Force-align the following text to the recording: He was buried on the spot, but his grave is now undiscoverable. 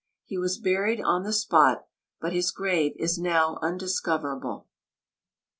He 0.25 0.35
was 0.39 0.57
buried 0.57 0.99
on 0.99 1.21
the 1.21 1.31
spot, 1.31 1.85
but 2.19 2.33
his 2.33 2.49
grave 2.49 2.93
is 2.97 3.19
now 3.19 3.59
undiscoverable. 3.61 4.65